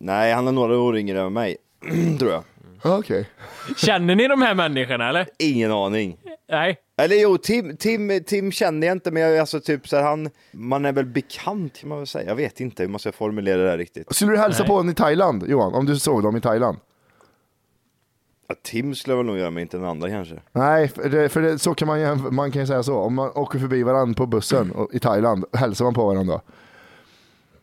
[0.00, 1.56] nej han är några år yngre än mig,
[2.18, 2.42] tror jag.
[2.84, 3.28] Ja, Okej.
[3.76, 5.26] Känner ni de här människorna eller?
[5.38, 6.16] Ingen aning.
[6.50, 6.76] Nej.
[7.02, 10.30] Eller jo, Tim, Tim, Tim känner jag inte, men jag, alltså typ så här, han,
[10.52, 12.28] man är väl bekant kan man väl säga.
[12.28, 14.14] Jag vet inte hur man ska formulera det här riktigt.
[14.14, 14.68] Skulle du hälsa Nej.
[14.68, 15.74] på honom i Thailand Johan?
[15.74, 16.78] Om du såg dem i Thailand?
[18.50, 20.34] Ja, Tim skulle jag väl nog göra, men inte den andra kanske.
[20.52, 22.96] Nej, för, det, för det, så kan man, jämf- man kan ju säga så.
[22.96, 26.40] Om man åker förbi varandra på bussen och, i Thailand, hälsar man på varandra.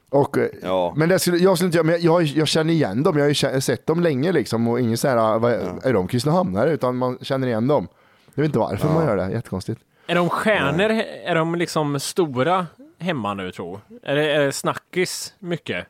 [0.10, 0.94] Och, eh, Ja.
[0.98, 3.28] Men det skulle, jag skulle inte göra, men jag, jag känner igen dem, jag har
[3.30, 5.52] ju kä- sett dem länge liksom och ingen såhär, vad,
[5.84, 6.72] är de Kristinehamnare?
[6.72, 7.88] Utan man känner igen dem.
[8.36, 9.82] Jag vet inte varför man gör det, jättekonstigt.
[10.08, 10.92] Är de stjärnor?
[11.26, 12.68] Är de liksom stora?
[13.00, 15.86] hemma nu tror Är det, är det snackis mycket?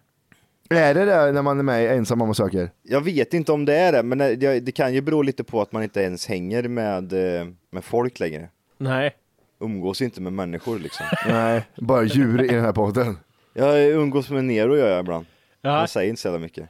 [0.69, 2.69] Är det det när man är med i Ensam mamma söker?
[2.83, 5.61] Jag vet inte om det är det, men det, det kan ju bero lite på
[5.61, 8.49] att man inte ens hänger med, eh, med folk längre.
[8.77, 9.15] Nej.
[9.59, 11.05] Umgås inte med människor liksom.
[11.27, 13.17] Nej, bara djur i den här podden.
[13.53, 15.25] Jag umgås med Nero gör jag ibland.
[15.61, 15.79] Ja.
[15.79, 16.69] Jag säger inte så jävla mycket.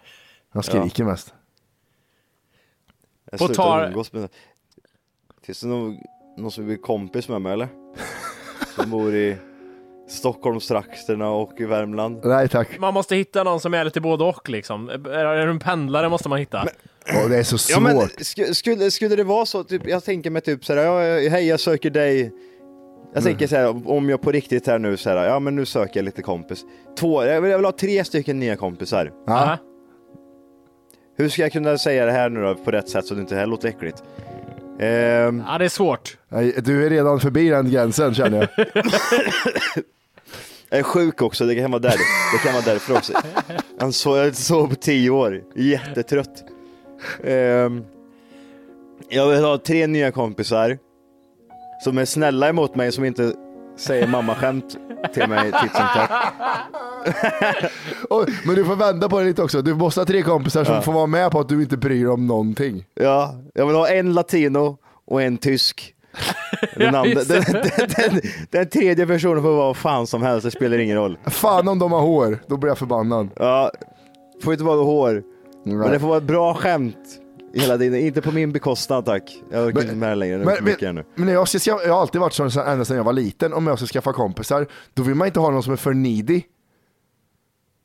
[0.50, 1.34] Han skriker mest.
[3.32, 4.30] Jag På slutar tal- umgås med...
[5.44, 5.98] Finns det någon,
[6.38, 7.68] någon som vill bli kompis med mig eller?
[8.76, 9.38] Som bor i
[10.08, 12.20] Stockholmstrakterna och i Värmland.
[12.24, 12.80] Nej tack.
[12.80, 14.90] Man måste hitta någon som är lite både och liksom.
[14.90, 16.66] Är du en pendlare måste man hitta.
[17.24, 17.74] Åh, det är så svårt.
[17.76, 21.48] Ja men sk- skulle, skulle det vara så, typ, jag tänker mig typ såhär, hej
[21.48, 22.32] jag söker dig.
[23.14, 26.06] Jag tänker såhär, om jag på riktigt här nu såhär, ja men nu söker jag
[26.06, 26.66] lite kompis.
[27.00, 29.12] Två, jag vill, jag vill ha tre stycken nya kompisar.
[29.28, 29.58] Ja.
[31.18, 33.36] Hur ska jag kunna säga det här nu då på rätt sätt så det inte
[33.36, 34.04] här låter äckligt?
[34.80, 36.18] Ehm, Ja, det är svårt.
[36.64, 38.68] Du är redan förbi den gränsen känner jag.
[40.70, 41.96] jag är sjuk också, det kan vara där.
[42.34, 43.14] Det kan vara därför också.
[43.80, 46.44] Han sov, jag sov på tio år, jättetrött.
[47.24, 47.84] Ehm,
[49.10, 50.78] jag vill ha tre nya kompisar
[51.84, 53.34] som är snälla emot mig, som inte
[53.78, 54.78] säger mamma-skämt
[55.14, 56.10] till mig titt som tätt.
[58.46, 59.62] Men du får vända på det lite också.
[59.62, 60.82] Du måste ha tre kompisar som Ja.
[60.82, 62.86] får vara med på att du inte bryr dig om någonting.
[62.94, 65.94] Ja, jag vill ha en latino och en tysk.
[66.76, 70.52] Den, andra, den, den, den, den tredje personen får vara vad fan som helst, det
[70.52, 71.18] spelar ingen roll.
[71.26, 73.30] Fan om de har hår, då blir jag förbannad.
[73.36, 73.72] Ja,
[74.44, 75.24] får inte vara hår.
[75.66, 75.90] Men Nej.
[75.90, 76.98] det får vara ett bra skämt
[77.54, 79.42] hela tiden, inte på min bekostnad tack.
[79.52, 81.04] Jag orkar inte med det längre, Men, men, nu.
[81.16, 83.54] men när jag, ska, jag har alltid varit sån så ända sedan jag var liten,
[83.54, 86.42] om jag ska skaffa kompisar, då vill man inte ha någon som är för needy.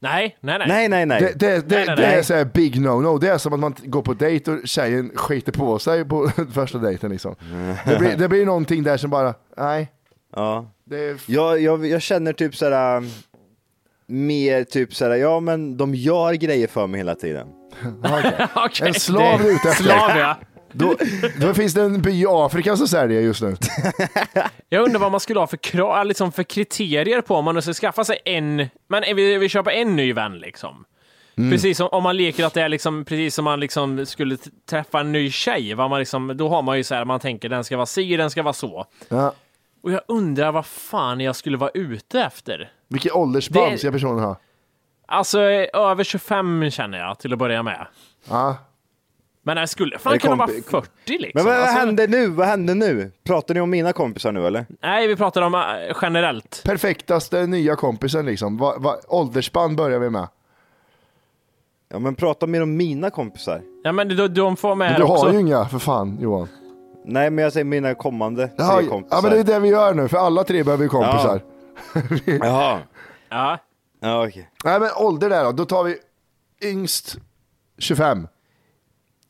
[0.02, 0.68] Nej, nej, nej.
[0.68, 1.20] Nej, nej, nej.
[1.20, 2.18] Det, det, det, Nej, nej, det nej.
[2.18, 3.18] är så här big no-no.
[3.20, 6.78] Det är som att man går på dejt och tjejen skiter på sig på första
[6.78, 7.34] dejten liksom.
[7.86, 9.92] Det blir, det blir någonting där som bara, nej.
[10.36, 10.70] Ja.
[10.84, 13.08] Det är, Jag, jag, jag känner typ såhär, um,
[14.06, 17.46] mer typ såhär, ja men de gör grejer för mig hela tiden.
[18.04, 18.46] okej.
[18.54, 19.84] Okej, En slav är ute efter.
[19.84, 20.36] Slav, ja.
[20.72, 20.96] Då,
[21.40, 23.56] då finns det en by i Afrika som säljer just nu.
[24.68, 27.62] Jag undrar vad man skulle ha för, krav, liksom för kriterier på om man nu
[27.62, 28.56] ska skaffa sig en,
[28.88, 30.84] men vi, vi köper en ny vän liksom.
[31.36, 31.50] Mm.
[31.50, 34.36] Precis som om man leker att det är liksom, precis som man liksom skulle
[34.70, 37.48] träffa en ny tjej, vad man liksom, då har man ju så här, man tänker
[37.48, 38.86] den ska vara si, den ska vara så.
[39.08, 39.34] Ja.
[39.82, 42.72] Och jag undrar vad fan jag skulle vara ute efter.
[42.88, 44.36] Vilket åldersspann ska personen ha?
[45.06, 47.86] Alltså över 25 känner jag till att börja med.
[48.28, 48.56] Ja.
[49.44, 51.30] Men det skulle fan kunna vara kompi- 40 liksom.
[51.34, 52.26] Men vad Alltså, hände nu?
[52.28, 53.10] Vad hände nu?
[53.24, 54.66] Pratar ni om mina kompisar nu eller?
[54.82, 55.60] Nej, vi pratar om äh,
[56.02, 56.62] generellt.
[56.64, 58.56] Perfektaste nya kompisen liksom.
[58.58, 60.28] Va, va, åldersspann börjar vi med.
[61.88, 63.62] Ja men prata mer om mina kompisar.
[63.84, 65.26] Ja, men de, de får med Men du också.
[65.26, 66.48] har ju inga för fan Johan.
[67.04, 69.16] Nej men jag säger mina kommande Ja, tre kompisar.
[69.16, 71.40] ja men det är det vi gör nu, för alla tre behöver ju kompisar.
[72.40, 72.78] Jaha.
[73.28, 73.58] Ja.
[74.00, 74.48] Ja okej.
[74.64, 75.96] Nej men ålder där då, då tar vi
[76.62, 77.16] yngst
[77.78, 78.28] 25.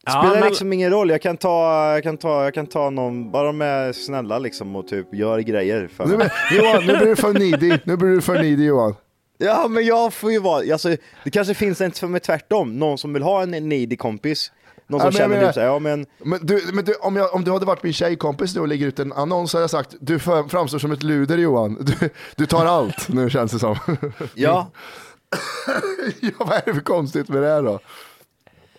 [0.08, 3.30] Spelar men- liksom ingen roll, jag kan ta, jag kan ta, jag kan ta någon,
[3.30, 6.12] bara de är snälla liksom och typ gör grejer för Nu,
[6.56, 7.78] Johan, nu blir du för needy.
[7.84, 8.94] Nu blir du för needy Johan.
[9.38, 10.88] Ja men jag får ju vara, alltså,
[11.24, 14.52] det kanske finns en för mig tvärtom, någon som vill ha en needy kompis.
[14.86, 17.16] Någon som Ja, men känner menar- typ såhär, ja men Men, du, men du, om,
[17.16, 19.62] jag, om du hade varit min tjejkompis nu och lägger ut en annons så hade
[19.62, 21.78] jag sagt du framstår som ett luder Johan.
[22.00, 23.76] Du, du tar allt nu känns det som.
[24.34, 24.70] ja.
[26.20, 27.80] ja, vad är det för konstigt med det här då?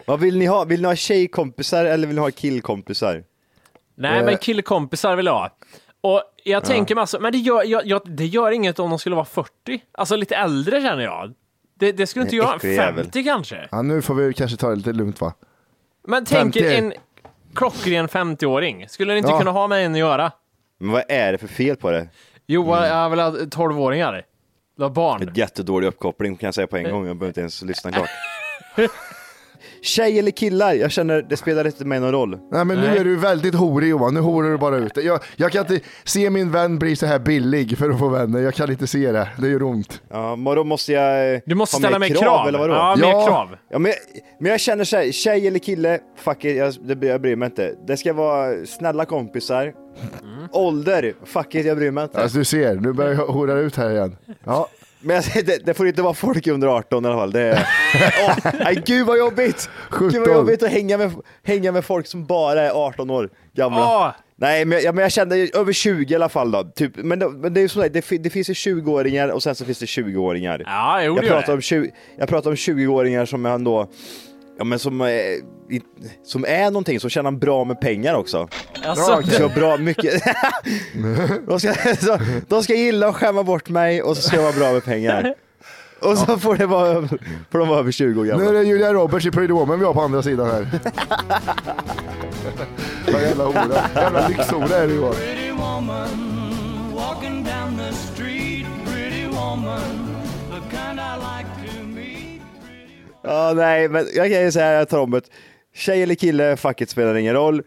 [0.06, 0.64] Vad vill ni ha?
[0.64, 3.24] Vill ni ha tjejkompisar eller vill ni ha killkompisar?
[3.96, 4.26] Nej, Eh.
[4.26, 5.50] men killkompisar vill jag ha.
[6.02, 9.00] Och jag tänker mig alltså, men det gör, jag, jag, det gör inget om de
[9.00, 9.50] skulle vara 40.
[9.92, 11.34] Alltså lite äldre känner jag.
[11.80, 12.56] Det, det skulle inte göra.
[12.56, 13.04] äcklig jävel.
[13.04, 13.68] 50 kanske.
[13.72, 15.34] Ja, nu får vi kanske ta det lite lugnt va?
[16.08, 16.78] Men tänk er 50.
[16.78, 16.94] en
[17.56, 18.86] klockren 50-åring.
[18.90, 19.40] Skulle ni inte Ja.
[19.40, 20.32] kunna ha med en att göra?
[20.80, 22.08] Men vad är det för fel på det?
[22.48, 22.84] Jo, Mm.
[22.90, 24.24] jag vill ha 12-åringar.
[24.78, 25.32] Du har barn.
[25.36, 28.10] Jättedålig uppkoppling kan jag säga på en gång, jag behöver inte ens lyssna klart.
[29.84, 30.74] Tjej eller killar?
[30.74, 32.38] Jag känner, det spelar inte mig någon roll.
[32.52, 32.98] Nej men nu Nej.
[32.98, 34.98] är du väldigt horig Johan, nu horar du bara ut.
[34.98, 38.40] Jag, jag kan inte se min vän bli så här billig för att få vänner,
[38.40, 40.02] jag kan inte se det, det gör ont.
[40.10, 42.48] Ja, men då måste jag eh, Du måste ha ställa mer krav.
[42.48, 42.74] eller vadå?
[42.74, 43.26] Ja, mer Ja.
[43.28, 43.50] krav.
[43.70, 43.92] Ja, men,
[44.40, 47.46] men jag känner så här, tjej eller kille, fuck it, jag, det, jag bryr mig
[47.46, 47.76] inte.
[47.88, 49.64] Det ska vara snälla kompisar.
[49.64, 50.48] Mm.
[50.52, 52.22] Ålder, fuck it, jag bryr mig inte.
[52.22, 54.16] Alltså du ser, nu börjar jag hora ut här igen.
[54.44, 54.68] Ja,
[55.04, 57.32] Men det, det får inte vara folk under 18 i alla fall.
[57.32, 57.68] Det är,
[58.28, 59.70] Åh, nej, gud vad jobbigt!
[60.00, 60.20] Gud 17.
[60.22, 61.12] vad jobbigt att hänga med,
[61.44, 63.80] hänga med folk som bara är 18 år gamla.
[63.82, 66.64] Åh, Nej, men, jag- men jag kände över 20 i alla fall då.
[66.64, 69.44] Typ, men, det, men det är ju så där, det, det finns ju 20-åringar och
[69.44, 70.64] sen så finns det 20-åringar.
[70.66, 73.88] Ja, jo, jag, pratar om 20, jag pratar om 20-åringar som är ändå,
[74.58, 75.42] ja men som i-
[76.24, 78.48] som är någonting, som tjänar bra med pengar också.
[78.86, 80.24] Alltså, vara bra, mycket.
[81.48, 84.54] de, ska, de, de ska gilla och skämma bort mig och så ska jag vara
[84.54, 85.34] bra med pengar.
[86.00, 87.08] Och så får det vara,
[87.52, 88.52] får de vara över 20 år Nu är gamla.
[88.52, 90.68] det Julia Roberts i Pretty Woman vi har på andra sidan här.
[93.14, 93.90] Vad jävla hora.
[93.96, 95.16] Jävla lyxhora är du Johan.
[103.24, 105.22] Ja, nej, men jag kan ju säga om det.
[105.76, 107.62] Tjej eller kille, facket spelar ingen roll.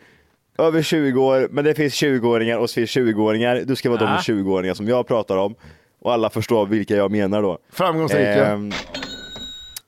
[0.58, 3.62] Över 20 år, men det finns 20-åringar och så finns 20-åringar.
[3.66, 5.54] Du ska vara de 20-åringar som jag pratar om.
[6.00, 7.58] Och alla förstår vilka jag menar då.
[7.70, 8.46] Framgångsrika.
[8.46, 8.72] Ehm,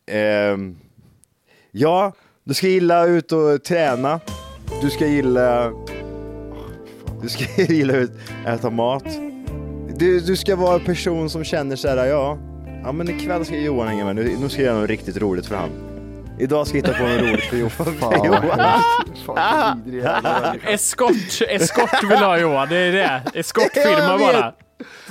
[0.06, 0.76] ehm,
[1.70, 2.12] ja,
[2.44, 4.20] du ska gilla ut och träna.
[4.82, 5.72] Du ska gilla...
[7.22, 8.12] Du ska gilla ut
[8.46, 9.04] äta mat.
[9.98, 12.38] Du, du ska vara en person som känner så här, ja,
[12.84, 14.16] ja men ikväll ska Johan hänga med.
[14.16, 15.70] Nu, nu ska jag göra något riktigt roligt för han.
[16.38, 17.70] Idag ska jag hitta på något roligt för Johan.
[18.00, 18.42] Fan, Johan.
[19.26, 20.68] Fan, vad vidrig jävla människa.
[20.70, 23.22] eskort, eskort vill ha Johan, det är det.
[23.34, 24.32] Eskortfirma Jag vet.
[24.34, 24.52] bara.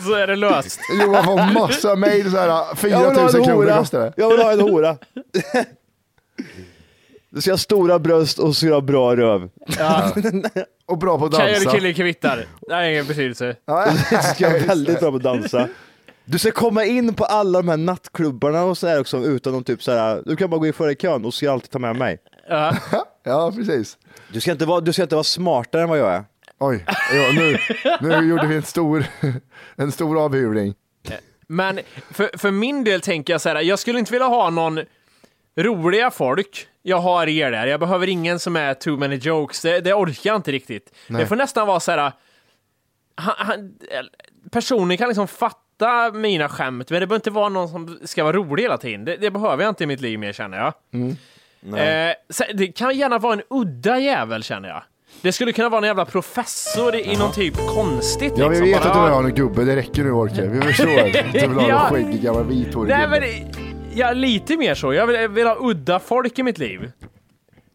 [0.05, 0.79] Så är det löst.
[1.03, 2.47] Johan får massa mail såhär,
[2.81, 3.77] Jag vill ha 4000 en kronor hora.
[3.77, 4.13] kostar det.
[4.17, 4.97] Jag vill ha en hora.
[7.29, 9.49] Du ska ha stora bröst och så ska du ha bra röv.
[9.79, 10.11] Ja.
[10.85, 11.61] Och bra på att Tjej dansa.
[11.69, 12.45] eller kille kvittar.
[12.67, 13.55] Det har ingen betydelse.
[13.65, 15.67] Ja, Du ska vara väldigt bra på att dansa.
[16.29, 19.63] Du ska komma in på alla de här nattklubbarna och så här också utan någon
[19.63, 20.21] typ så här.
[20.25, 22.17] du kan bara gå in före kön och ska alltid ta med mig.
[22.49, 22.75] Ja.
[23.23, 23.97] Ja, precis.
[24.33, 26.23] Du ska inte vara, du ska inte vara smartare än vad jag är.
[26.59, 27.57] Oj, ja, nu,
[28.01, 29.05] nu gjorde vi en stor,
[29.75, 30.75] en stor avhyvling.
[31.47, 31.79] Men
[32.11, 34.79] för, för min del tänker jag så här, jag skulle inte vilja ha någon
[35.57, 36.67] roliga folk.
[36.81, 40.29] Jag har er där, jag behöver ingen som är too many jokes, det, det orkar
[40.29, 40.93] jag inte riktigt.
[41.07, 42.11] Det får nästan vara så här,
[43.15, 43.73] han, han,
[44.51, 45.66] personen kan liksom fatta
[46.13, 49.05] mina skämt, men det behöver inte vara någon som ska vara rolig hela tiden.
[49.05, 50.73] Det, det behöver jag inte i mitt liv mer känner jag.
[51.79, 54.83] Eh, så det kan gärna vara en udda jävel känner jag.
[55.21, 58.65] Det skulle kunna vara en jävla professor i, i någon typ konstigt Ja, vi liksom.
[58.67, 60.47] vet Bara, att du vill ha någon gubbe, det räcker nu Orke.
[60.47, 61.79] Vi förstår att du vill ha Ja.
[61.79, 63.21] någon skäggig gammal vithårig Nej men,
[63.93, 64.93] ja, lite mer så.
[64.93, 66.91] Jag vill, jag vill ha udda folk i mitt liv.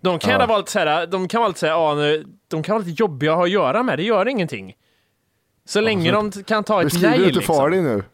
[0.00, 0.46] De kan Ja.
[0.46, 3.30] vara lite såhär, de kan vara lite såhär, ja, nu- de kan vara lite jobbiga
[3.32, 4.74] att ha att göra med, det gör ingenting.
[5.68, 7.56] Så länge de kan ta ett nej du inte liksom.
[7.56, 8.04] far din nu?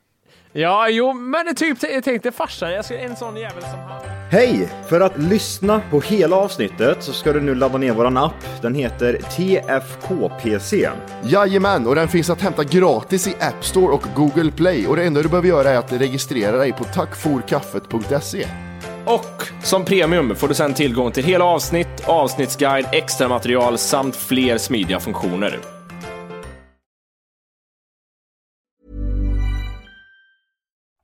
[0.53, 4.19] Ja, jo, men det typ, jag tänkte farsan, jag ska, en sån jävel som han.
[4.31, 4.69] Hej!
[4.89, 8.63] För att lyssna på hela avsnittet så ska du nu ladda ner våran app.
[8.63, 10.91] Den heter TFKPC.
[11.23, 14.87] Jajamän, och den finns att hämta gratis i App Store och Google Play.
[14.87, 18.47] Och det enda du behöver göra är att registrera dig på tackforkaffet.se.
[19.05, 24.59] Och som premium får du sedan tillgång till hela avsnitt, avsnittsguide, extra material samt fler
[24.59, 25.78] smidiga funktioner.